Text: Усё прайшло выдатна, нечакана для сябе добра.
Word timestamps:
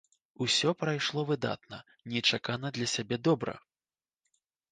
Усё 0.43 0.69
прайшло 0.83 1.25
выдатна, 1.31 1.79
нечакана 2.15 2.67
для 2.77 2.87
сябе 2.95 3.15
добра. 3.27 3.55